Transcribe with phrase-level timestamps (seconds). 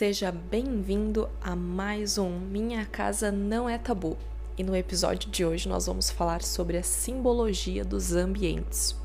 [0.00, 4.16] Seja bem-vindo a mais um Minha Casa Não é Tabu.
[4.56, 8.96] E no episódio de hoje nós vamos falar sobre a simbologia dos ambientes.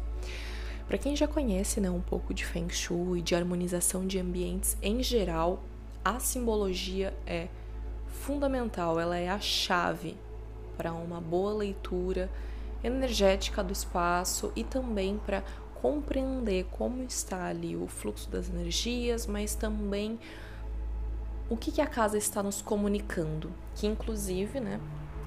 [0.88, 4.78] Para quem já conhece né, um pouco de Feng Shui e de harmonização de ambientes
[4.81, 5.62] em geral,
[6.02, 7.50] a simbologia é
[8.24, 10.16] fundamental, ela é a chave
[10.78, 12.32] para uma boa leitura
[12.82, 15.44] energética do espaço e também para
[15.82, 20.18] compreender como está ali o fluxo das energias, mas também
[21.50, 24.80] o que, que a casa está nos comunicando, que inclusive, né,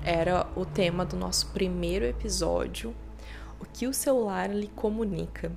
[0.05, 2.95] era o tema do nosso primeiro episódio,
[3.61, 5.53] o que o celular lhe comunica.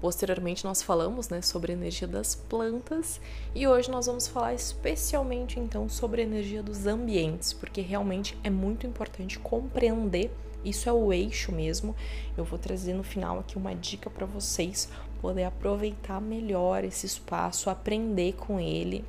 [0.00, 3.20] Posteriormente nós falamos, né, sobre a energia das plantas
[3.54, 8.50] e hoje nós vamos falar especialmente então sobre a energia dos ambientes, porque realmente é
[8.50, 10.30] muito importante compreender
[10.62, 11.96] isso é o eixo mesmo.
[12.36, 14.90] Eu vou trazer no final aqui uma dica para vocês
[15.20, 19.02] poder aproveitar melhor esse espaço, aprender com ele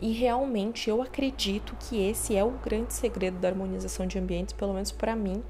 [0.00, 4.74] e realmente eu acredito que esse é o grande segredo da harmonização de ambientes, pelo
[4.74, 5.42] menos para mim.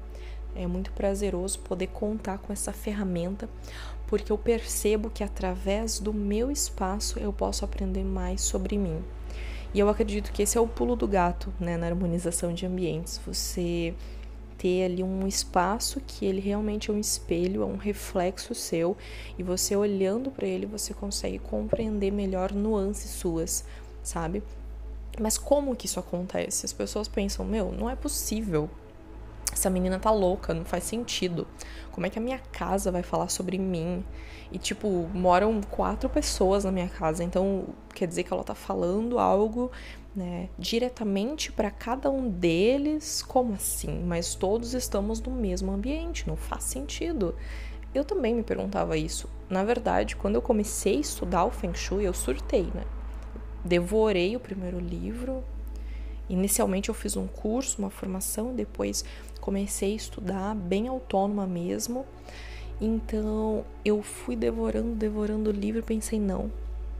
[0.55, 3.49] É muito prazeroso poder contar com essa ferramenta,
[4.07, 9.03] porque eu percebo que através do meu espaço eu posso aprender mais sobre mim.
[9.73, 13.19] E eu acredito que esse é o pulo do gato, né, na harmonização de ambientes.
[13.25, 13.95] Você
[14.55, 18.95] ter ali um espaço que ele realmente é um espelho, é um reflexo seu,
[19.37, 23.65] e você olhando para ele, você consegue compreender melhor nuances suas,
[24.03, 24.43] sabe?
[25.19, 26.65] Mas como que isso acontece?
[26.65, 28.69] As pessoas pensam, meu, não é possível.
[29.51, 31.47] Essa menina tá louca, não faz sentido.
[31.91, 34.03] Como é que a minha casa vai falar sobre mim?
[34.51, 39.19] E, tipo, moram quatro pessoas na minha casa, então quer dizer que ela tá falando
[39.19, 39.71] algo,
[40.15, 43.21] né, diretamente para cada um deles?
[43.21, 44.03] Como assim?
[44.03, 47.35] Mas todos estamos no mesmo ambiente, não faz sentido.
[47.93, 49.29] Eu também me perguntava isso.
[49.47, 52.83] Na verdade, quando eu comecei a estudar o Feng Shui, eu surtei, né?
[53.63, 55.43] Devorei o primeiro livro.
[56.29, 59.03] Inicialmente eu fiz um curso, uma formação, depois
[59.39, 62.05] comecei a estudar bem autônoma mesmo.
[62.79, 66.51] Então eu fui devorando, devorando o livro pensei: não,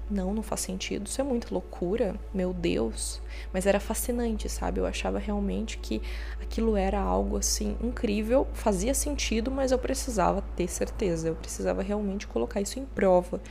[0.10, 3.22] não, não faz sentido, isso é muita loucura, meu Deus.
[3.52, 4.80] Mas era fascinante, sabe?
[4.80, 6.02] Eu achava realmente que
[6.42, 12.28] aquilo era algo assim incrível, fazia sentido, mas eu precisava ter certeza, eu precisava realmente
[12.28, 13.42] colocar isso em prova.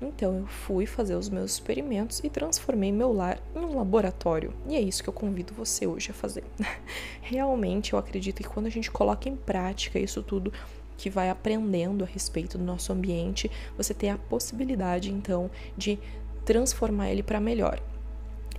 [0.00, 4.54] Então eu fui fazer os meus experimentos e transformei meu lar em um laboratório.
[4.66, 6.44] E é isso que eu convido você hoje a fazer.
[7.20, 10.52] Realmente eu acredito que quando a gente coloca em prática isso tudo
[10.96, 15.98] que vai aprendendo a respeito do nosso ambiente, você tem a possibilidade então de
[16.44, 17.80] transformar ele para melhor.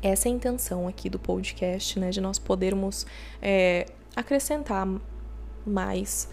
[0.01, 3.05] Essa é a intenção aqui do podcast, né, de nós podermos
[3.41, 3.85] é,
[4.15, 4.87] acrescentar
[5.65, 6.27] mais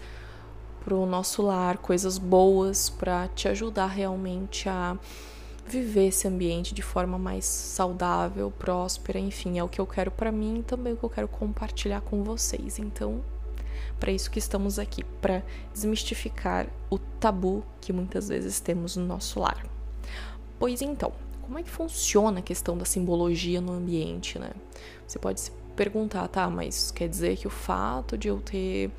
[0.83, 4.97] para o nosso lar, coisas boas para te ajudar realmente a
[5.67, 10.31] viver esse ambiente de forma mais saudável, próspera, enfim, é o que eu quero para
[10.31, 12.79] mim e também o que eu quero compartilhar com vocês.
[12.79, 13.21] Então,
[13.99, 19.39] para isso que estamos aqui, para desmistificar o tabu que muitas vezes temos no nosso
[19.39, 19.65] lar.
[20.57, 24.51] Pois então, como é que funciona a questão da simbologia no ambiente, né?
[25.07, 28.91] Você pode se perguntar, tá, mas quer dizer que o fato de eu ter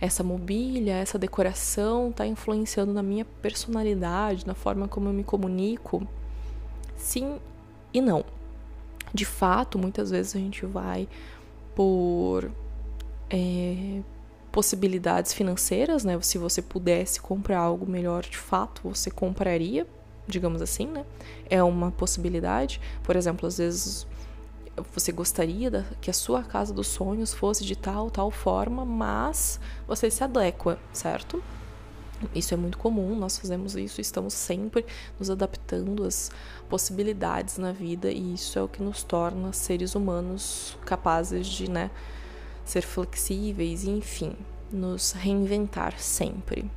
[0.00, 6.06] essa mobília, essa decoração está influenciando na minha personalidade, na forma como eu me comunico?
[6.96, 7.38] Sim
[7.92, 8.24] e não.
[9.12, 11.08] De fato, muitas vezes a gente vai
[11.74, 12.50] por
[13.30, 14.02] é,
[14.50, 16.18] possibilidades financeiras, né?
[16.20, 19.86] Se você pudesse comprar algo melhor, de fato, você compraria,
[20.26, 21.04] digamos assim, né?
[21.48, 22.80] É uma possibilidade.
[23.02, 24.06] Por exemplo, às vezes
[24.92, 29.60] você gostaria da, que a sua casa dos sonhos fosse de tal, tal forma, mas
[29.86, 31.42] você se adequa, certo?
[32.34, 34.84] Isso é muito comum, nós fazemos isso, estamos sempre
[35.18, 36.30] nos adaptando às
[36.68, 41.90] possibilidades na vida e isso é o que nos torna seres humanos capazes de, né,
[42.64, 44.34] ser flexíveis e, enfim,
[44.72, 46.68] nos reinventar sempre.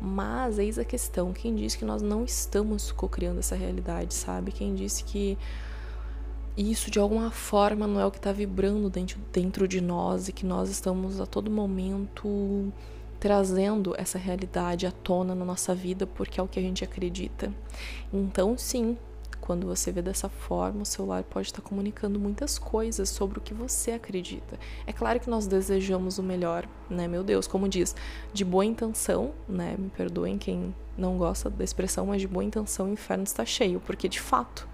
[0.00, 4.50] Mas eis a questão, quem diz que nós não estamos co-criando essa realidade, sabe?
[4.50, 5.38] Quem disse que
[6.56, 10.32] isso de alguma forma não é o que está vibrando dentro, dentro de nós e
[10.32, 12.72] que nós estamos a todo momento
[13.18, 17.52] trazendo essa realidade à tona na nossa vida porque é o que a gente acredita.
[18.12, 18.98] Então, sim,
[19.40, 23.52] quando você vê dessa forma, o celular pode estar comunicando muitas coisas sobre o que
[23.52, 24.58] você acredita.
[24.86, 27.08] É claro que nós desejamos o melhor, né?
[27.08, 27.94] Meu Deus, como diz,
[28.32, 29.74] de boa intenção, né?
[29.78, 33.80] Me perdoem quem não gosta da expressão, mas de boa intenção o inferno está cheio,
[33.80, 34.68] porque de fato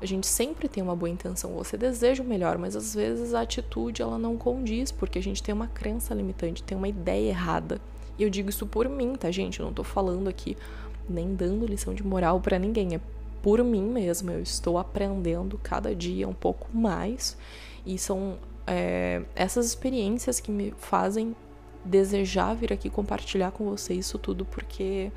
[0.00, 3.42] a gente sempre tem uma boa intenção, você deseja o melhor, mas às vezes a
[3.42, 7.80] atitude ela não condiz, porque a gente tem uma crença limitante, tem uma ideia errada.
[8.18, 9.60] E eu digo isso por mim, tá, gente?
[9.60, 10.56] Eu não tô falando aqui
[11.08, 13.00] nem dando lição de moral para ninguém, é
[13.42, 14.32] por mim mesma.
[14.32, 17.36] Eu estou aprendendo cada dia um pouco mais
[17.84, 21.34] e são é, essas experiências que me fazem
[21.84, 25.10] desejar vir aqui compartilhar com vocês isso tudo, porque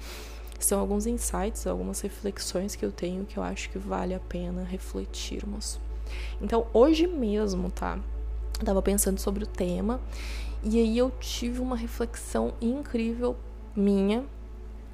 [0.66, 4.64] são alguns insights, algumas reflexões que eu tenho que eu acho que vale a pena
[4.64, 5.80] refletirmos.
[6.42, 8.00] Então, hoje mesmo, tá?
[8.60, 10.00] Eu tava pensando sobre o tema
[10.64, 13.36] e aí eu tive uma reflexão incrível
[13.76, 14.24] minha,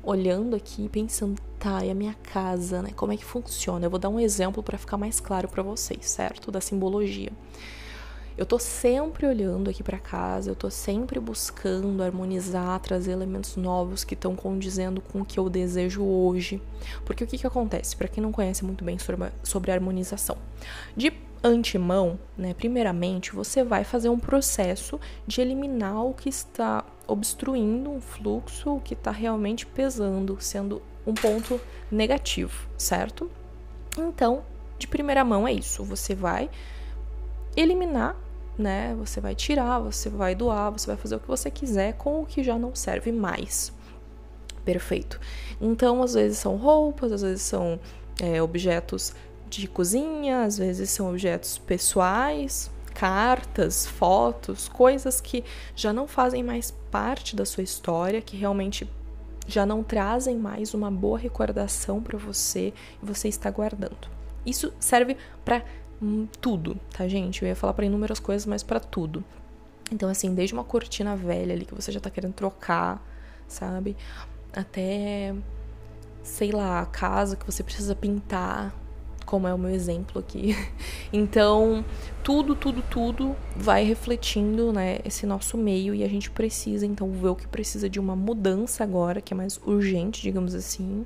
[0.04, 2.92] olhando aqui pensando, tá, e a minha casa, né?
[2.96, 3.86] Como é que funciona?
[3.86, 6.52] Eu vou dar um exemplo para ficar mais claro para vocês, certo?
[6.52, 7.32] Da simbologia.
[8.40, 14.06] Eu tô sempre olhando aqui para casa, eu tô sempre buscando harmonizar, trazer elementos novos
[14.06, 16.62] que estão condizendo com o que eu desejo hoje.
[17.04, 17.98] Porque o que que acontece?
[17.98, 20.38] Para quem não conhece muito bem sobre, sobre harmonização,
[20.96, 21.12] de
[21.44, 24.98] antemão, né, primeiramente, você vai fazer um processo
[25.28, 31.14] de eliminar o que está obstruindo um fluxo, o que está realmente pesando, sendo um
[31.14, 31.60] ponto
[31.92, 33.30] negativo, certo?
[33.98, 34.44] Então,
[34.78, 35.84] de primeira mão é isso.
[35.84, 36.50] Você vai
[37.54, 38.16] eliminar
[38.60, 38.96] né?
[39.00, 42.26] Você vai tirar, você vai doar, você vai fazer o que você quiser com o
[42.26, 43.72] que já não serve mais.
[44.64, 45.20] Perfeito.
[45.60, 47.80] Então, às vezes são roupas, às vezes são
[48.22, 49.14] é, objetos
[49.50, 55.44] de cozinha, às vezes são objetos pessoais, cartas, fotos, coisas que
[55.76, 58.88] já não fazem mais parte da sua história, que realmente
[59.48, 64.08] já não trazem mais uma boa recordação para você e você está guardando.
[64.46, 65.64] Isso serve para
[66.40, 67.42] tudo, tá, gente?
[67.42, 69.24] Eu ia falar para inúmeras coisas, mas para tudo.
[69.92, 73.04] Então, assim, desde uma cortina velha ali que você já tá querendo trocar,
[73.48, 73.98] sabe?
[74.54, 75.34] Até,
[76.24, 78.74] sei lá, a casa que você precisa pintar,
[79.26, 80.56] como é o meu exemplo aqui.
[81.12, 81.84] Então,
[82.24, 87.30] tudo, tudo, tudo vai refletindo, né, esse nosso meio e a gente precisa então ver
[87.30, 91.04] o que precisa de uma mudança agora, que é mais urgente, digamos assim.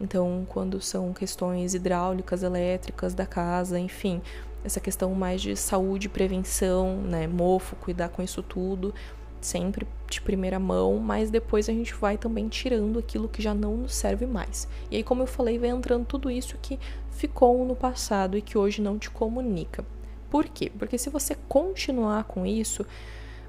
[0.00, 4.22] Então, quando são questões hidráulicas, elétricas da casa, enfim,
[4.64, 8.94] essa questão mais de saúde, prevenção, né, mofo, cuidar com isso tudo,
[9.42, 13.76] sempre de primeira mão, mas depois a gente vai também tirando aquilo que já não
[13.76, 14.66] nos serve mais.
[14.90, 16.78] E aí, como eu falei, vai entrando tudo isso que
[17.10, 19.84] ficou no passado e que hoje não te comunica.
[20.30, 20.72] Por quê?
[20.78, 22.86] Porque se você continuar com isso,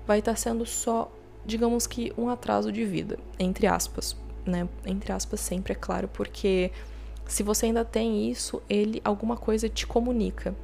[0.05, 1.11] vai estar sendo só,
[1.45, 4.15] digamos que, um atraso de vida, entre aspas
[4.45, 4.67] né?
[4.85, 6.71] Entre aspas, sempre, é claro, porque
[7.27, 10.55] se você ainda tem isso, ele alguma coisa te comunica.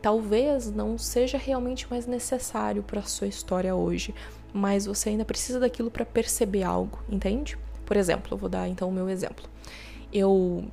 [0.00, 4.14] Talvez não seja realmente mais necessário para sua história hoje,
[4.52, 7.58] mas você ainda precisa daquilo para perceber algo, entende?
[7.84, 9.44] Por exemplo, eu vou dar então o meu exemplo.
[10.12, 10.64] Eu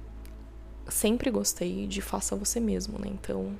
[0.87, 3.07] sempre gostei de faça você mesmo, né?
[3.11, 3.51] Então,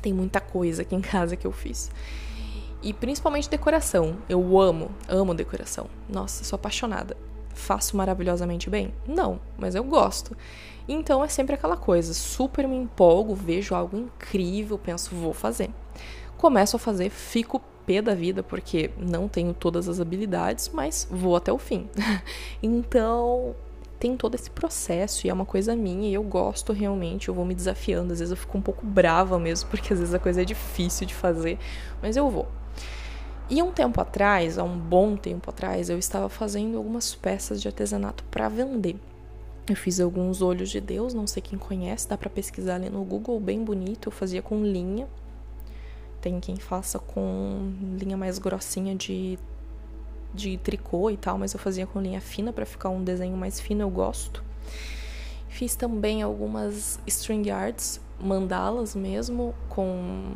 [0.00, 1.90] tem muita coisa aqui em casa que eu fiz.
[2.82, 4.16] E principalmente decoração.
[4.28, 5.88] Eu amo, amo decoração.
[6.08, 7.16] Nossa, sou apaixonada
[7.54, 8.92] faço maravilhosamente bem?
[9.06, 10.36] Não, mas eu gosto.
[10.88, 15.70] Então é sempre aquela coisa, super me empolgo, vejo algo incrível, penso, vou fazer.
[16.36, 21.36] Começo a fazer, fico pé da vida porque não tenho todas as habilidades, mas vou
[21.36, 21.88] até o fim.
[22.62, 23.54] então,
[24.02, 27.44] tem todo esse processo e é uma coisa minha e eu gosto realmente, eu vou
[27.44, 30.42] me desafiando, às vezes eu fico um pouco brava mesmo, porque às vezes a coisa
[30.42, 31.58] é difícil de fazer,
[32.02, 32.48] mas eu vou.
[33.50, 37.68] E um tempo atrás, há um bom tempo atrás, eu estava fazendo algumas peças de
[37.68, 38.96] artesanato para vender.
[39.68, 43.04] Eu fiz alguns olhos de Deus, não sei quem conhece, dá para pesquisar ali no
[43.04, 44.08] Google, bem bonito.
[44.08, 45.06] Eu fazia com linha.
[46.20, 49.38] Tem quem faça com linha mais grossinha de
[50.34, 53.60] de tricô e tal, mas eu fazia com linha fina para ficar um desenho mais
[53.60, 54.42] fino, eu gosto.
[55.46, 60.32] Fiz também algumas string arts, mandalas mesmo, com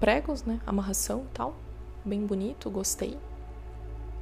[0.00, 1.54] pregos, né, amarração e tal
[2.04, 3.18] bem bonito, gostei.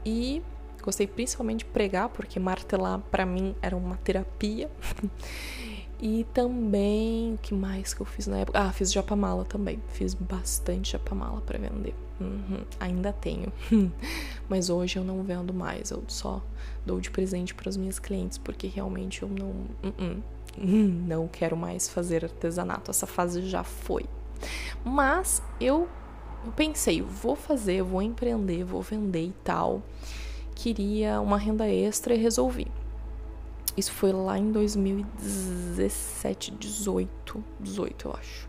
[0.05, 0.43] E
[0.83, 4.71] gostei principalmente de pregar, porque martelar para mim era uma terapia.
[6.01, 8.59] e também, o que mais que eu fiz na época?
[8.59, 9.83] Ah, fiz japamala também.
[9.89, 11.95] Fiz bastante japamala para vender.
[12.21, 13.53] Uhum, ainda tenho.
[14.49, 16.43] Mas hoje eu não vendo mais, eu só
[16.85, 19.51] dou de presente para os meus clientes, porque realmente eu não.
[19.83, 20.23] Uh -uh,
[21.07, 24.05] não quero mais fazer artesanato, essa fase já foi.
[24.85, 25.89] Mas eu
[26.51, 29.83] pensei, vou fazer, vou empreender, vou vender e tal.
[30.55, 32.67] Queria uma renda extra e resolvi.
[33.77, 38.49] Isso foi lá em 2017, 18, 18 eu acho.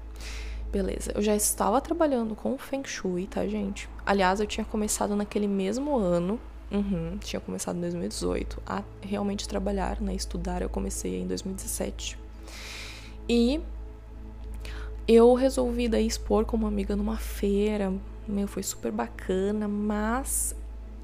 [0.71, 3.89] Beleza, eu já estava trabalhando com Feng Shui, tá, gente?
[4.05, 6.39] Aliás, eu tinha começado naquele mesmo ano,
[6.71, 12.17] uhum, tinha começado em 2018, a realmente trabalhar, né, estudar, eu comecei em 2017.
[13.27, 13.59] E
[15.11, 17.91] eu resolvi daí expor como amiga numa feira.
[18.27, 20.55] Meu, foi super bacana, mas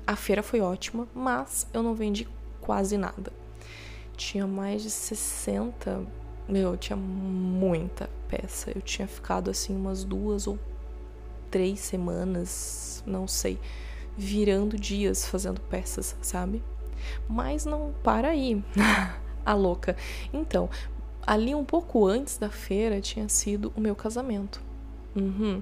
[0.05, 2.27] a feira foi ótima, mas eu não vendi
[2.62, 3.33] quase nada.
[4.15, 6.05] Tinha mais de 60
[6.47, 8.71] Meu, tinha muita peça.
[8.75, 10.59] Eu tinha ficado assim umas duas ou
[11.50, 13.59] três semanas, não sei,
[14.15, 16.62] virando dias fazendo peças, sabe?
[17.27, 18.63] Mas não para aí,
[19.43, 19.97] a louca.
[20.31, 20.69] Então,
[21.25, 24.62] ali um pouco antes da feira tinha sido o meu casamento.
[25.15, 25.62] Uhum.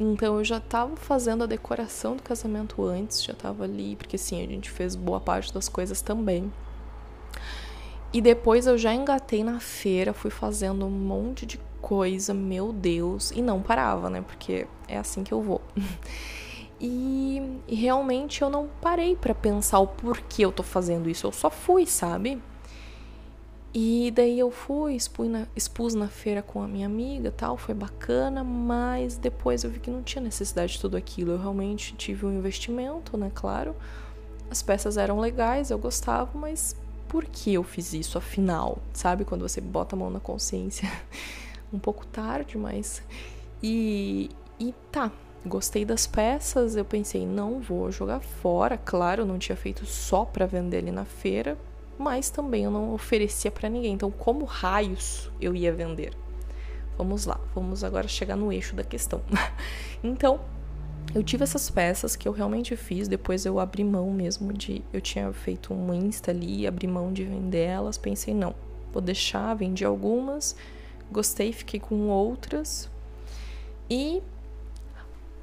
[0.00, 4.42] Então eu já estava fazendo a decoração do casamento antes, já estava ali, porque sim,
[4.42, 6.52] a gente fez boa parte das coisas também.
[8.12, 13.30] E depois eu já engatei na feira, fui fazendo um monte de coisa, meu Deus,
[13.30, 14.22] e não parava, né?
[14.22, 15.60] Porque é assim que eu vou.
[16.84, 21.30] E, e realmente eu não parei para pensar o porquê eu tô fazendo isso, eu
[21.30, 22.42] só fui, sabe?
[23.74, 27.74] E daí eu fui, expus na, expus na feira com a minha amiga tal, foi
[27.74, 31.32] bacana, mas depois eu vi que não tinha necessidade de tudo aquilo.
[31.32, 33.30] Eu realmente tive um investimento, né?
[33.34, 33.74] Claro.
[34.50, 36.76] As peças eram legais, eu gostava, mas
[37.08, 38.78] por que eu fiz isso afinal?
[38.92, 40.90] Sabe quando você bota a mão na consciência?
[41.72, 43.02] um pouco tarde, mas.
[43.62, 44.28] E,
[44.60, 45.10] e tá,
[45.46, 46.76] gostei das peças.
[46.76, 48.76] Eu pensei, não vou jogar fora.
[48.76, 51.56] Claro, não tinha feito só para vender ali na feira,
[51.98, 53.92] mas também eu não oferecia para ninguém.
[53.92, 56.12] Então, como raios eu ia vender?
[56.96, 59.22] Vamos lá, vamos agora chegar no eixo da questão.
[60.02, 60.40] então,
[61.14, 64.82] eu tive essas peças que eu realmente fiz, depois eu abri mão mesmo de.
[64.92, 68.54] Eu tinha feito um Insta ali, abri mão de vender elas, pensei, não,
[68.92, 70.56] vou deixar, vendi algumas,
[71.10, 72.90] gostei, fiquei com outras.
[73.90, 74.22] E,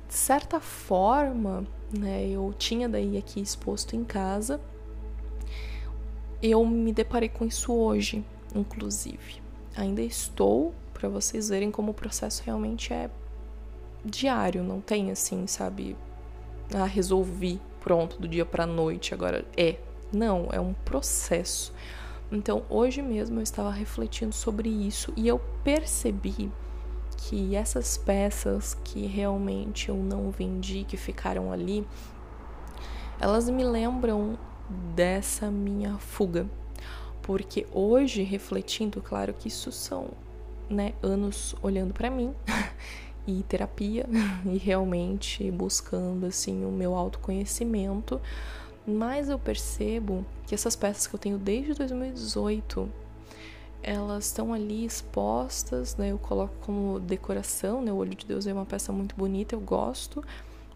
[0.08, 4.60] de certa forma, né, eu tinha daí aqui exposto em casa.
[6.42, 8.24] Eu me deparei com isso hoje,
[8.56, 9.42] inclusive.
[9.76, 13.10] Ainda estou, para vocês verem como o processo realmente é
[14.04, 15.98] diário, não tem assim, sabe?
[16.74, 19.78] Ah, resolvi, pronto, do dia para noite, agora é.
[20.14, 21.74] Não, é um processo.
[22.32, 26.52] Então, hoje mesmo eu estava refletindo sobre isso e eu percebi
[27.18, 31.86] que essas peças que realmente eu não vendi, que ficaram ali,
[33.20, 34.38] elas me lembram
[34.96, 36.48] dessa minha fuga.
[37.22, 40.10] Porque hoje, refletindo, claro que isso são
[40.70, 42.34] né, anos olhando para mim
[43.28, 44.06] e terapia
[44.46, 48.22] e realmente buscando assim o meu autoconhecimento,
[48.86, 52.90] mas eu percebo que essas peças que eu tenho desde 2018
[53.82, 56.12] elas estão ali expostas, né?
[56.12, 57.92] Eu coloco como decoração, né?
[57.92, 60.24] O olho de Deus é uma peça muito bonita, eu gosto,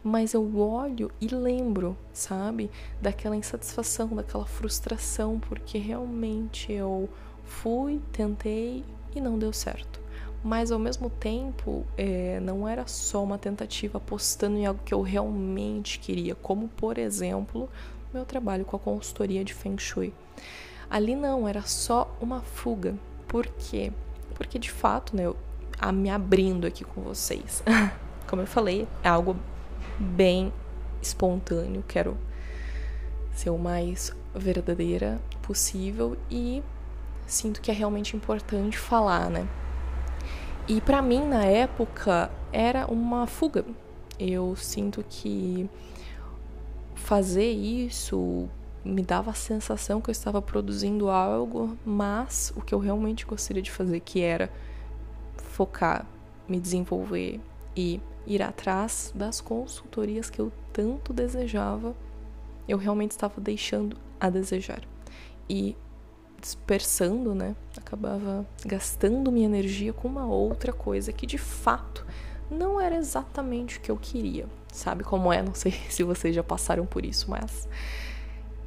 [0.03, 2.69] mas eu olho e lembro, sabe,
[3.01, 7.09] daquela insatisfação, daquela frustração, porque realmente eu
[7.43, 8.83] fui, tentei
[9.15, 10.03] e não deu certo
[10.43, 15.01] mas ao mesmo tempo é, não era só uma tentativa apostando em algo que eu
[15.01, 17.69] realmente queria, como por exemplo
[18.13, 20.13] meu trabalho com a consultoria de Feng Shui.
[20.89, 22.93] Ali não, era só uma fuga.
[23.27, 23.91] Por quê?
[24.35, 25.35] Porque de fato, né, eu,
[25.79, 27.63] a, me abrindo aqui com vocês,
[28.29, 29.35] como eu falei, é algo
[29.99, 30.51] bem
[31.01, 32.17] espontâneo, quero
[33.33, 36.63] ser o mais verdadeira possível e
[37.25, 39.47] sinto que é realmente importante falar, né?
[40.67, 43.65] E para mim, na época, era uma fuga.
[44.17, 45.69] Eu sinto que
[46.95, 48.47] fazer isso
[48.83, 53.61] me dava a sensação que eu estava produzindo algo, mas o que eu realmente gostaria
[53.61, 54.49] de fazer, que era
[55.37, 56.05] focar,
[56.47, 57.39] me desenvolver
[57.75, 61.95] e ir atrás das consultorias que eu tanto desejava,
[62.67, 64.81] eu realmente estava deixando a desejar.
[65.49, 65.75] E
[66.39, 67.55] dispersando, né?
[67.77, 72.05] Acabava gastando minha energia com uma outra coisa que de fato
[72.51, 74.45] não era exatamente o que eu queria.
[74.71, 75.41] Sabe como é?
[75.41, 77.67] Não sei se vocês já passaram por isso, mas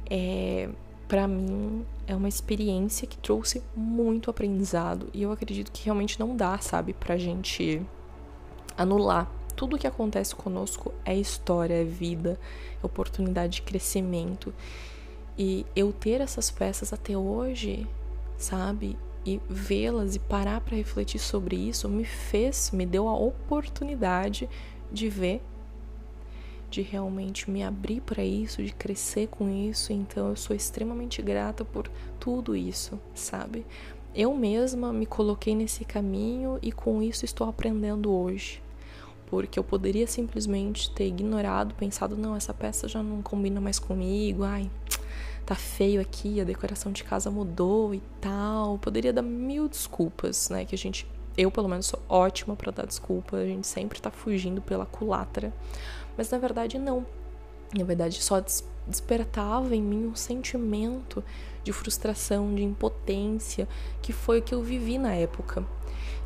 [0.09, 0.69] é,
[1.07, 6.35] para mim é uma experiência que trouxe muito aprendizado e eu acredito que realmente não
[6.35, 7.81] dá, sabe, pra gente
[8.77, 9.29] anular.
[9.57, 12.39] Tudo o que acontece conosco é história, é vida,
[12.81, 14.53] é oportunidade de crescimento.
[15.35, 17.87] E eu ter essas peças até hoje,
[18.37, 18.95] sabe?
[19.25, 24.47] E vê-las e parar para refletir sobre isso me fez, me deu a oportunidade
[24.91, 25.41] de ver,
[26.69, 29.91] de realmente me abrir para isso, de crescer com isso.
[29.91, 33.65] Então eu sou extremamente grata por tudo isso, sabe?
[34.13, 38.66] Eu mesma me coloquei nesse caminho e com isso estou aprendendo hoje.
[39.27, 44.43] Porque eu poderia simplesmente ter ignorado, pensado, não, essa peça já não combina mais comigo,
[44.43, 44.69] ai,
[45.45, 48.77] tá feio aqui, a decoração de casa mudou e tal.
[48.77, 50.65] Poderia dar mil desculpas, né?
[50.65, 51.05] Que a gente,
[51.37, 55.53] eu pelo menos sou ótima para dar desculpa, a gente sempre tá fugindo pela culatra.
[56.17, 57.05] Mas na verdade não.
[57.77, 58.41] Na verdade só
[58.87, 61.23] despertava em mim um sentimento
[61.63, 63.67] de frustração, de impotência,
[64.01, 65.65] que foi o que eu vivi na época.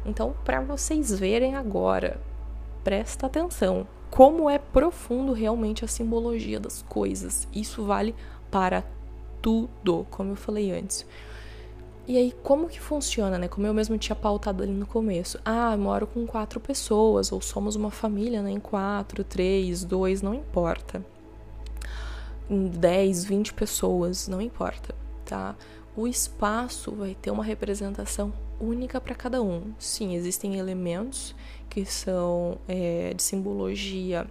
[0.05, 2.19] Então, para vocês verem agora,
[2.83, 7.47] presta atenção, como é profundo realmente a simbologia das coisas.
[7.53, 8.13] Isso vale
[8.49, 8.83] para
[9.41, 11.05] tudo, como eu falei antes.
[12.07, 13.47] E aí, como que funciona, né?
[13.47, 15.39] Como eu mesmo tinha pautado ali no começo.
[15.45, 18.51] Ah, moro com quatro pessoas, ou somos uma família, né?
[18.51, 21.05] Em quatro, três, dois, não importa.
[22.49, 25.55] 10, 20 pessoas, não importa, tá?
[25.95, 29.73] O espaço vai ter uma representação única para cada um.
[29.79, 31.35] Sim, existem elementos
[31.69, 34.27] que são é, de simbologia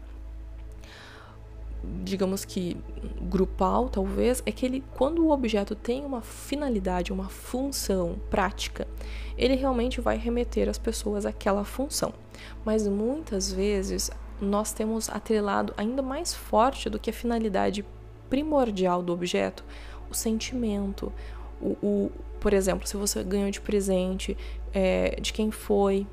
[2.03, 2.77] digamos que
[3.21, 8.87] grupal, talvez, é que ele, quando o objeto tem uma finalidade, uma função prática,
[9.37, 12.13] ele realmente vai remeter as pessoas àquela função.
[12.65, 14.11] Mas muitas vezes
[14.41, 17.85] nós temos atrelado ainda mais forte do que a finalidade
[18.29, 19.65] primordial do objeto,
[20.11, 21.13] o sentimento,
[21.61, 24.37] o, o por exemplo, se você ganhou de presente,
[24.73, 26.07] é, de quem foi,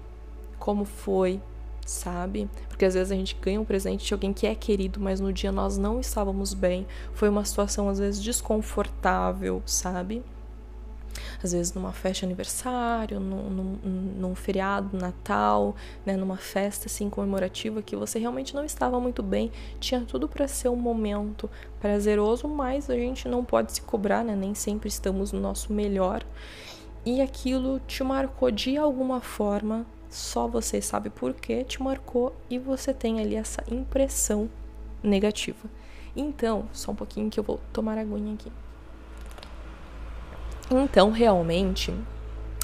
[0.60, 1.42] como foi,
[1.86, 2.50] sabe?
[2.68, 5.32] Porque às vezes a gente ganha um presente de alguém que é querido, mas no
[5.32, 6.86] dia nós não estávamos bem.
[7.14, 10.22] Foi uma situação às vezes desconfortável, sabe?
[11.44, 13.80] Às vezes numa festa de aniversário, num, num,
[14.18, 15.76] num feriado, Natal,
[16.06, 20.48] né, numa festa assim comemorativa que você realmente não estava muito bem, tinha tudo para
[20.48, 24.36] ser um momento prazeroso, mas a gente não pode se cobrar, né?
[24.36, 26.24] Nem sempre estamos no nosso melhor.
[27.06, 32.58] E aquilo te marcou de alguma forma só você sabe por que te marcou e
[32.58, 34.50] você tem ali essa impressão
[35.04, 35.70] negativa.
[36.16, 38.52] Então, só um pouquinho que eu vou tomar aguinha aqui.
[40.70, 41.94] Então, realmente,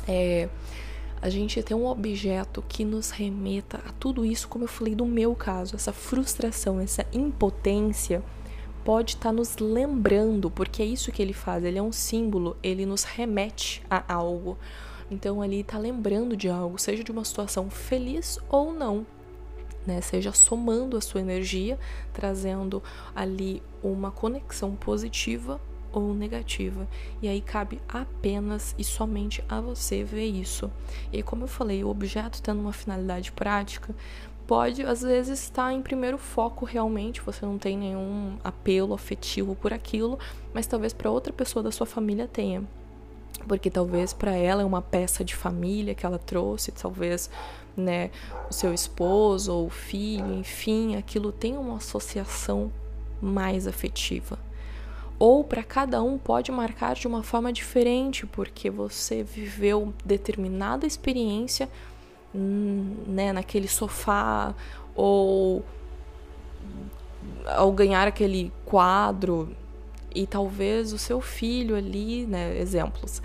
[0.08, 0.50] é,
[1.22, 5.06] a gente tem um objeto que nos remeta a tudo isso, como eu falei do
[5.06, 8.22] meu caso, essa frustração, essa impotência,
[8.84, 12.58] pode estar tá nos lembrando, porque é isso que ele faz, ele é um símbolo,
[12.62, 14.58] ele nos remete a algo.
[15.10, 19.06] Então ali está lembrando de algo, seja de uma situação feliz ou não,
[19.88, 20.02] né?
[20.02, 21.80] Seja somando a sua energia,
[22.12, 22.84] trazendo
[23.16, 25.62] ali uma conexão positiva
[25.94, 26.88] ou negativa.
[27.22, 30.70] E aí cabe apenas e somente a você ver isso.
[31.12, 33.96] E como eu falei, o objeto tendo uma finalidade prática,
[34.46, 39.72] pode às vezes estar em primeiro foco realmente, você não tem nenhum apelo afetivo por
[39.72, 40.20] aquilo,
[40.54, 42.64] mas talvez para outra pessoa da sua família tenha
[43.48, 47.30] porque talvez para ela é uma peça de família que ela trouxe, talvez,
[47.76, 48.10] né,
[48.50, 52.72] o seu esposo ou filho, enfim, aquilo tem uma associação
[53.22, 54.38] mais afetiva.
[55.26, 61.70] Ou para cada um pode marcar de uma forma diferente, porque você viveu determinada experiência,
[62.36, 64.54] hum, né, naquele sofá
[64.94, 65.64] ou
[67.46, 69.56] ao ganhar aquele quadro,
[70.14, 73.22] e talvez o seu filho ali, né, exemplos,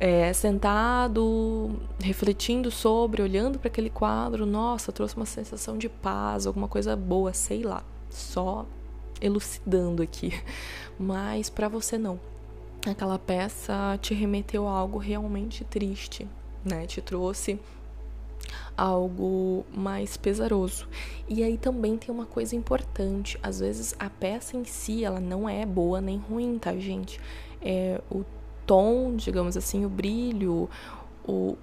[0.00, 6.68] é, sentado, refletindo sobre, olhando para aquele quadro, nossa, trouxe uma sensação de paz, alguma
[6.68, 8.64] coisa boa, sei lá, só
[9.20, 10.32] elucidando aqui.
[10.98, 12.18] Mas para você não.
[12.86, 16.26] Aquela peça te remeteu a algo realmente triste,
[16.64, 16.86] né?
[16.86, 17.58] Te trouxe
[18.76, 20.88] algo mais pesaroso.
[21.28, 25.48] E aí também tem uma coisa importante, às vezes a peça em si ela não
[25.48, 27.20] é boa nem ruim, tá, gente?
[27.60, 28.24] É o
[28.64, 30.70] tom, digamos assim, o brilho,
[31.26, 31.56] o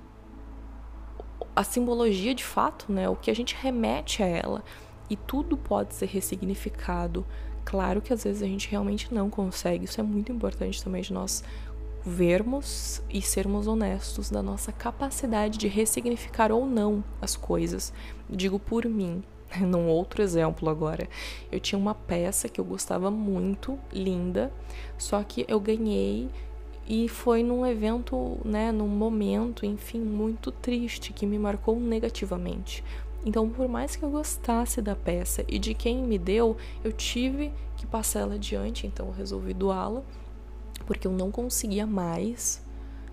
[1.56, 3.08] a simbologia de fato, né?
[3.08, 4.64] O que a gente remete a ela.
[5.10, 7.26] E tudo pode ser ressignificado.
[7.64, 9.86] Claro que às vezes a gente realmente não consegue.
[9.86, 11.44] Isso é muito importante também de nós
[12.06, 17.92] vermos e sermos honestos da nossa capacidade de ressignificar ou não as coisas.
[18.30, 19.24] Digo por mim,
[19.60, 21.10] num outro exemplo agora.
[21.52, 24.52] Eu tinha uma peça que eu gostava muito, linda,
[24.98, 26.30] só que eu ganhei
[26.88, 32.84] e foi num evento, né, num momento, enfim, muito triste que me marcou negativamente.
[33.26, 37.52] Então, por mais que eu gostasse da peça e de quem me deu, eu tive
[37.76, 40.04] que passar ela adiante, então eu resolvi doá-la
[40.86, 42.64] porque eu não conseguia mais.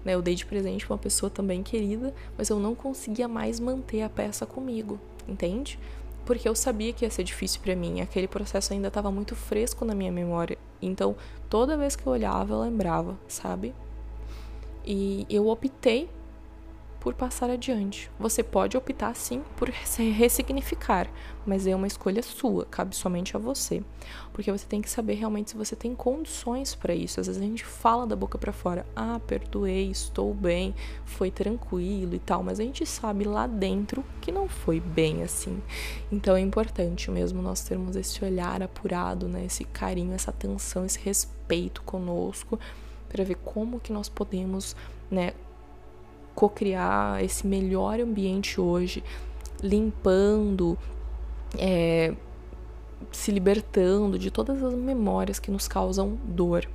[0.04, 4.02] Né, eu dei de presente uma pessoa também querida, mas eu não conseguia mais manter
[4.02, 4.98] a peça comigo,
[5.28, 5.78] entende?
[6.26, 9.84] Porque eu sabia que ia ser difícil para mim, aquele processo ainda estava muito fresco
[9.84, 10.58] na minha memória.
[10.80, 11.14] Então,
[11.48, 13.72] toda vez que eu olhava, eu lembrava, sabe?
[14.84, 16.10] E eu optei
[17.02, 18.08] por passar adiante.
[18.16, 21.10] Você pode optar sim por ressignificar,
[21.44, 23.82] mas é uma escolha sua, cabe somente a você.
[24.32, 27.18] Porque você tem que saber realmente se você tem condições para isso.
[27.18, 32.14] Às vezes a gente fala da boca para fora: "Ah, perdoei, estou bem, foi tranquilo"
[32.14, 35.60] e tal, mas a gente sabe lá dentro que não foi bem assim.
[36.10, 41.00] Então é importante mesmo nós termos esse olhar apurado, né, esse carinho, essa atenção, esse
[41.00, 42.60] respeito conosco
[43.08, 44.76] para ver como que nós podemos,
[45.10, 45.32] né,
[46.34, 49.02] co-criar esse melhor ambiente hoje,
[49.62, 50.78] limpando,
[51.58, 52.14] é,
[53.10, 56.68] se libertando de todas as memórias que nos causam dor.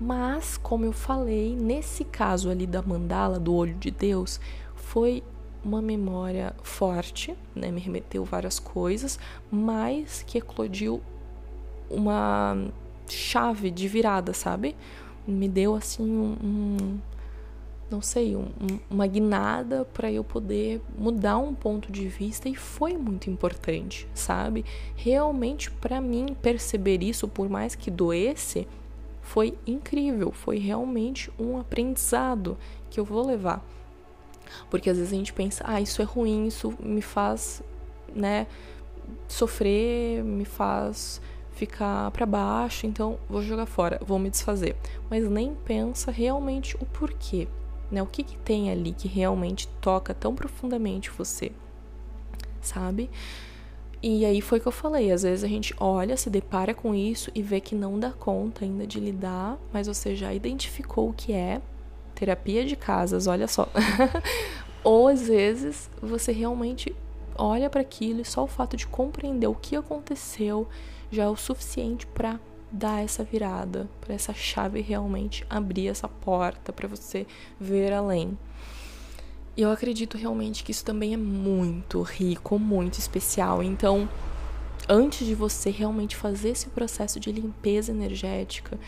[0.00, 4.40] Mas, como eu falei, nesse caso ali da mandala, do olho de Deus,
[4.74, 5.22] foi
[5.64, 7.70] uma memória forte, né?
[7.70, 9.18] Me remeteu várias coisas,
[9.50, 11.00] mas que eclodiu
[11.88, 12.68] uma
[13.08, 14.74] chave de virada, sabe?
[15.26, 16.98] Me deu assim um, um
[17.92, 18.48] não sei, um,
[18.90, 24.64] uma guinada para eu poder mudar um ponto de vista e foi muito importante, sabe?
[24.96, 28.66] Realmente para mim perceber isso, por mais que doesse,
[29.20, 32.56] foi incrível, foi realmente um aprendizado
[32.90, 33.64] que eu vou levar.
[34.68, 37.62] Porque às vezes a gente pensa, ah, isso é ruim, isso me faz,
[38.14, 38.46] né,
[39.28, 41.20] sofrer, me faz
[41.52, 44.76] ficar para baixo, então vou jogar fora, vou me desfazer.
[45.10, 47.46] Mas nem pensa realmente o porquê
[47.92, 48.02] né?
[48.02, 51.52] O que, que tem ali que realmente toca tão profundamente você,
[52.60, 53.10] sabe?
[54.02, 57.30] E aí foi que eu falei, às vezes a gente olha, se depara com isso
[57.34, 61.32] e vê que não dá conta ainda de lidar, mas você já identificou o que
[61.32, 61.60] é
[62.14, 63.68] terapia de casas, olha só.
[64.82, 66.92] Ou às vezes você realmente
[67.36, 70.66] olha para aquilo e só o fato de compreender o que aconteceu
[71.10, 72.40] já é o suficiente para
[72.72, 77.26] dar essa virada, para essa chave realmente abrir essa porta para você
[77.60, 78.36] ver além.
[79.54, 83.62] E eu acredito realmente que isso também é muito rico, muito especial.
[83.62, 84.08] Então,
[84.88, 88.78] antes de você realmente fazer esse processo de limpeza energética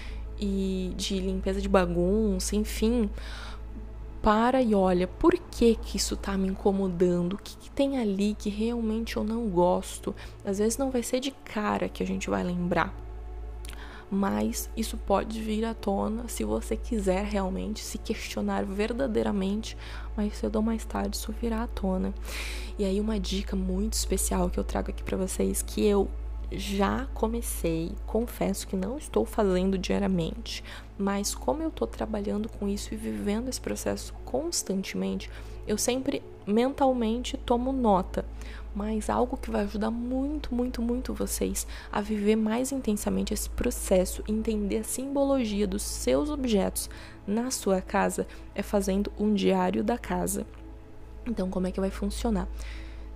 [0.41, 3.11] e de limpeza de bagunça, enfim,
[4.23, 8.35] para e olha por que que isso tá me incomodando, o que, que tem ali
[8.35, 10.15] que realmente eu não gosto.
[10.43, 12.95] Às vezes não vai ser de cara que a gente vai lembrar,
[14.15, 19.77] mas isso pode vir à tona se você quiser realmente se questionar verdadeiramente,
[20.17, 22.15] mas cedo ou mais tarde isso virá à tona.
[22.79, 26.09] E aí uma dica muito especial que eu trago aqui para vocês que eu
[26.53, 30.63] já comecei, confesso que não estou fazendo diariamente,
[30.97, 35.31] mas como eu estou trabalhando com isso e vivendo esse processo constantemente,
[35.67, 38.25] eu sempre mentalmente tomo nota,
[38.75, 44.23] mas algo que vai ajudar muito, muito, muito vocês a viver mais intensamente esse processo,
[44.27, 46.91] entender a simbologia dos seus objetos
[47.27, 50.47] na sua casa, é fazendo um diário da casa.
[51.27, 52.49] Então, como é que vai funcionar?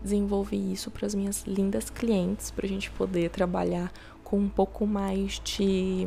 [0.02, 3.92] Desenvolvi isso para as minhas lindas clientes, para a gente poder trabalhar
[4.22, 6.06] com um pouco mais de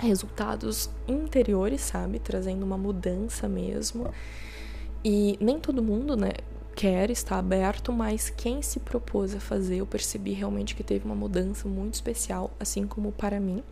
[0.00, 2.18] resultados interiores, sabe?
[2.18, 4.12] Trazendo uma mudança mesmo.
[5.04, 6.32] E nem todo mundo, né,
[6.76, 11.14] quer estar aberto, mas quem se propôs a fazer, eu percebi realmente que teve uma
[11.14, 13.62] mudança muito especial, assim como para mim.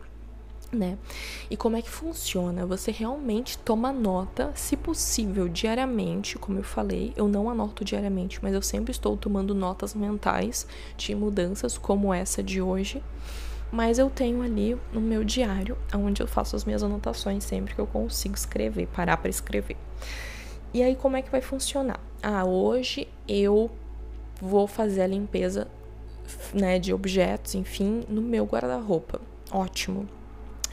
[0.72, 0.98] Né?
[1.48, 2.66] E como é que funciona?
[2.66, 7.12] Você realmente toma nota, se possível, diariamente, como eu falei.
[7.14, 12.42] Eu não anoto diariamente, mas eu sempre estou tomando notas mentais de mudanças como essa
[12.42, 13.00] de hoje.
[13.70, 17.80] Mas eu tenho ali no meu diário, onde eu faço as minhas anotações sempre que
[17.80, 19.76] eu consigo escrever, parar para escrever.
[20.72, 22.00] E aí, como é que vai funcionar?
[22.26, 23.70] Ah, hoje eu
[24.40, 25.68] vou fazer a limpeza
[26.54, 29.20] né, de objetos, enfim, no meu guarda-roupa.
[29.50, 30.08] Ótimo.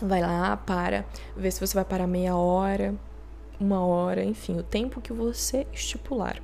[0.01, 2.95] Vai lá, para, vê se você vai parar meia hora,
[3.59, 6.41] uma hora, enfim, o tempo que você estipular.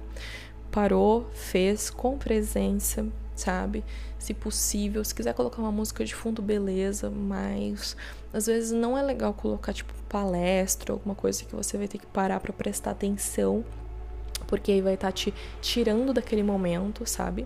[0.70, 3.86] Parou, fez com presença, sabe?
[4.20, 7.96] Se possível, se quiser colocar uma música de fundo, beleza, mas
[8.34, 12.08] às vezes não é legal colocar tipo palestra, alguma coisa que você vai ter que
[12.08, 13.64] parar para prestar atenção,
[14.48, 17.46] porque aí vai estar tá te tirando daquele momento, sabe?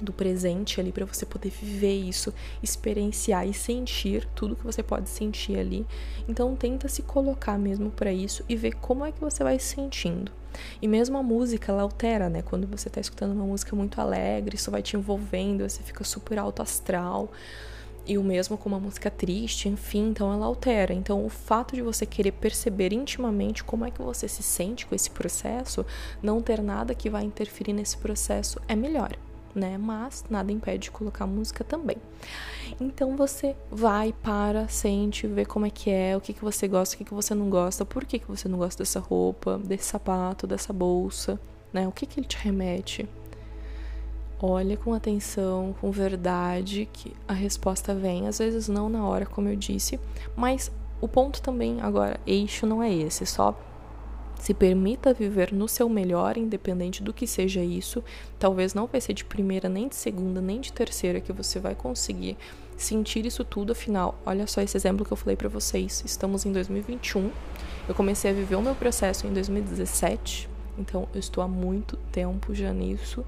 [0.00, 5.08] Do presente ali para você poder viver isso, experienciar e sentir tudo que você pode
[5.08, 5.86] sentir ali.
[6.28, 9.74] Então tenta se colocar mesmo para isso e ver como é que você vai se
[9.74, 10.30] sentindo.
[10.80, 12.42] E mesmo a música, ela altera, né?
[12.42, 16.38] Quando você tá escutando uma música muito alegre, isso vai te envolvendo, você fica super
[16.38, 17.30] alto astral
[18.06, 20.94] e o mesmo com uma música triste, enfim, então ela altera.
[20.94, 24.94] Então, o fato de você querer perceber intimamente como é que você se sente com
[24.94, 25.84] esse processo,
[26.22, 29.16] não ter nada que vai interferir nesse processo é melhor,
[29.54, 29.76] né?
[29.76, 31.96] Mas nada impede de colocar música também.
[32.80, 36.94] Então você vai, para, sente, vê como é que é, o que, que você gosta,
[36.94, 39.84] o que, que você não gosta, por que, que você não gosta dessa roupa, desse
[39.84, 41.40] sapato, dessa bolsa,
[41.72, 41.88] né?
[41.88, 43.08] O que, que ele te remete?
[44.40, 48.28] Olha com atenção, com verdade, que a resposta vem.
[48.28, 49.98] Às vezes não na hora, como eu disse,
[50.36, 50.70] mas
[51.00, 53.58] o ponto também, agora, eixo não é esse, só
[54.38, 58.04] se permita viver no seu melhor, independente do que seja isso.
[58.38, 61.74] Talvez não vai ser de primeira, nem de segunda, nem de terceira que você vai
[61.74, 62.36] conseguir
[62.76, 63.72] sentir isso tudo.
[63.72, 66.02] Afinal, olha só esse exemplo que eu falei para vocês.
[66.04, 67.30] Estamos em 2021.
[67.88, 70.48] Eu comecei a viver o meu processo em 2017.
[70.78, 73.24] Então, eu estou há muito tempo já nisso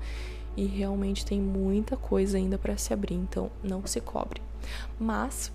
[0.59, 3.15] e realmente tem muita coisa ainda para se abrir.
[3.15, 4.43] Então, não se cobre.
[4.99, 5.53] Mas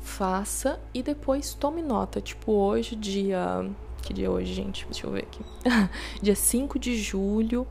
[0.00, 2.20] faça e depois tome nota.
[2.20, 3.68] Tipo, hoje, dia
[4.02, 4.86] que dia é hoje, gente?
[4.86, 5.40] Deixa eu ver aqui.
[6.22, 7.66] dia 5 de julho,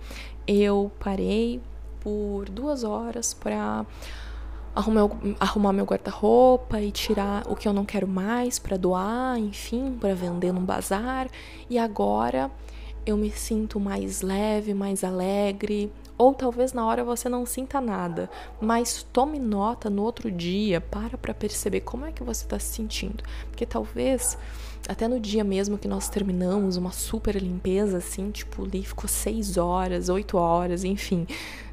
[0.45, 1.62] eu parei
[2.02, 3.86] por duas horas para
[5.39, 10.13] arrumar, meu guarda-roupa e tirar o que eu não quero mais para doar, enfim, para
[10.13, 11.30] vender num bazar.
[11.69, 12.52] E agora
[13.06, 18.30] eu me sinto mais leve, mais alegre, ou talvez na hora você não sinta nada,
[18.60, 22.73] mas tome nota no outro dia, para para perceber como é que você está se
[22.73, 24.38] sentindo, porque talvez
[24.88, 29.58] até no dia mesmo que nós terminamos uma super limpeza, assim, tipo, ali ficou seis
[29.58, 31.25] horas, oito horas, enfim,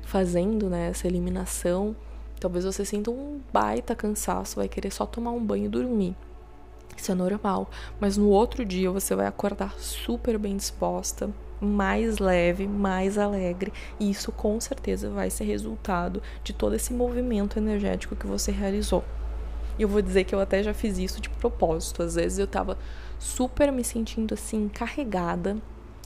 [0.03, 1.95] fazendo né, essa eliminação,
[2.41, 6.17] talvez você sinta um baita cansaço, vai querer só tomar um banho e dormir.
[6.97, 11.31] Isso é normal, mas no outro dia você vai acordar super bem disposta,
[11.63, 17.59] mais leve, mais alegre, e isso com certeza vai ser resultado de todo esse movimento
[17.59, 19.05] energético que você realizou.
[19.79, 22.03] E eu vou dizer que eu até já fiz isso de propósito.
[22.03, 22.77] Às vezes eu tava
[23.19, 25.57] super me sentindo assim, carregada,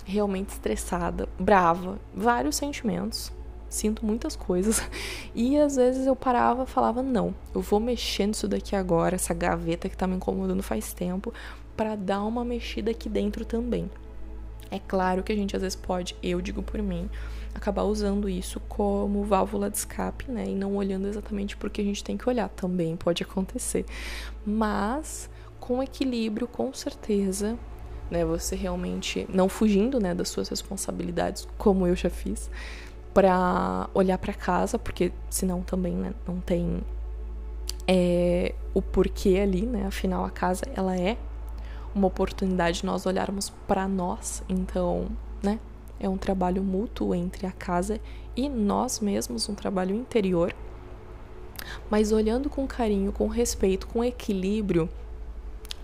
[0.05, 3.33] realmente estressada, brava, vários sentimentos.
[3.69, 4.83] Sinto muitas coisas.
[5.35, 9.35] E às vezes eu parava e falava: não, eu vou mexer nisso daqui agora, essa
[9.35, 11.35] gaveta que tá me incomodando faz tempo,
[11.77, 13.91] para dar uma mexida aqui dentro também.
[14.71, 17.09] É claro que a gente às vezes pode, eu digo por mim,
[17.55, 20.45] acabar usando isso como válvula de escape, né?
[20.47, 22.49] E não olhando exatamente porque a gente tem que olhar.
[22.51, 23.85] Também pode acontecer.
[24.45, 27.59] Mas com equilíbrio, com certeza,
[28.11, 28.25] né?
[28.25, 32.51] Você realmente não fugindo, né, das suas responsabilidades, como eu já fiz,
[33.15, 36.81] para olhar para casa, porque senão também, né, não tem
[37.89, 39.87] é, o porquê ali, né?
[39.87, 41.17] Afinal, a casa ela é
[41.95, 44.43] uma oportunidade de nós olharmos para nós.
[44.49, 45.09] Então,
[45.43, 45.59] né?
[45.99, 47.99] É um trabalho mútuo entre a casa
[48.37, 50.55] e nós mesmos, um trabalho interior.
[51.91, 54.89] Mas olhando com carinho, com respeito, com equilíbrio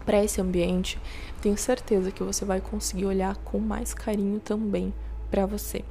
[0.05, 1.01] para esse ambiente,
[1.41, 4.93] tenho certeza que você vai conseguir olhar com mais carinho também
[5.31, 5.83] para você.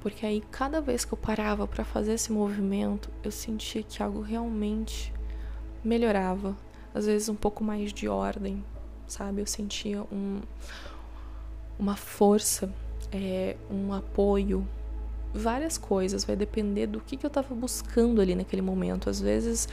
[0.00, 4.20] Porque aí cada vez que eu parava para fazer esse movimento, eu sentia que algo
[4.20, 5.12] realmente
[5.82, 6.56] melhorava,
[6.94, 8.62] às vezes um pouco mais de ordem,
[9.12, 9.40] sabe?
[9.40, 10.40] Eu sentia um,
[11.78, 12.72] uma força,
[13.12, 14.66] é, um apoio,
[15.32, 16.24] várias coisas.
[16.24, 19.10] Vai depender do que, que eu estava buscando ali naquele momento.
[19.10, 19.68] Às vezes,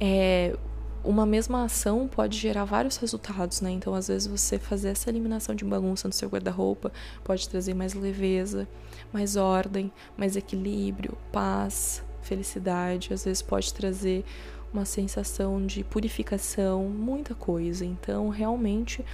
[0.00, 0.56] é,
[1.04, 3.70] uma mesma ação pode gerar vários resultados, né?
[3.70, 6.92] Então, às vezes, você fazer essa eliminação de bagunça no seu guarda-roupa
[7.24, 8.68] pode trazer mais leveza,
[9.12, 13.12] mais ordem, mais equilíbrio, paz, felicidade.
[13.12, 14.24] Às vezes, pode trazer
[14.72, 17.84] uma sensação de purificação, muita coisa.
[17.84, 19.04] Então, realmente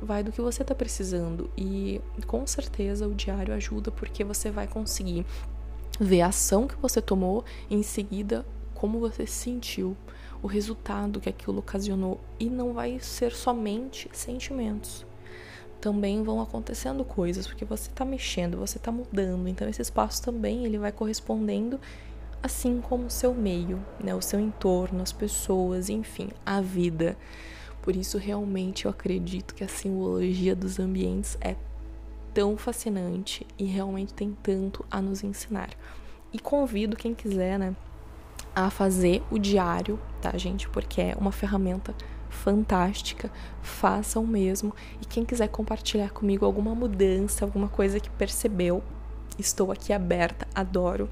[0.00, 4.66] vai do que você está precisando e com certeza o diário ajuda porque você vai
[4.66, 5.26] conseguir
[6.00, 9.94] ver a ação que você tomou em seguida como você se sentiu,
[10.42, 15.04] o resultado que aquilo ocasionou e não vai ser somente sentimentos.
[15.82, 20.64] Também vão acontecendo coisas porque você está mexendo, você está mudando, então esse espaço também
[20.64, 21.78] ele vai correspondendo
[22.42, 27.16] assim como o seu meio, né, o seu entorno, as pessoas, enfim, a vida.
[27.82, 31.56] Por isso, realmente, eu acredito que a simbologia dos ambientes é
[32.32, 35.70] tão fascinante e realmente tem tanto a nos ensinar.
[36.32, 37.74] E convido quem quiser, né,
[38.54, 40.68] a fazer o diário, tá, gente?
[40.68, 41.94] Porque é uma ferramenta
[42.28, 43.30] fantástica.
[43.62, 44.74] Façam mesmo.
[45.00, 48.82] E quem quiser compartilhar comigo alguma mudança, alguma coisa que percebeu,
[49.38, 50.46] estou aqui aberta.
[50.54, 51.08] Adoro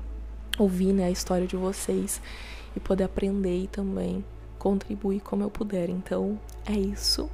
[0.58, 2.20] ouvir né, a história de vocês
[2.76, 4.24] e poder aprender e também
[4.58, 5.88] contribuir como eu puder.
[5.88, 7.30] Então, é isso.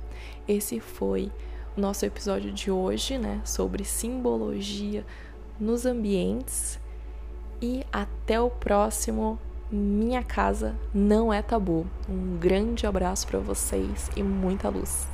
[0.46, 1.32] Esse foi
[1.76, 5.04] o nosso episódio de hoje, né, sobre simbologia
[5.58, 6.78] nos ambientes.
[7.62, 9.38] E até o próximo
[9.70, 11.86] Minha Casa Não é Tabu.
[12.08, 15.13] Um grande abraço para vocês e muita luz.